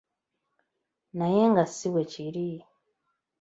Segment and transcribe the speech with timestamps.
[1.17, 2.47] Naye nga si bwe kiri.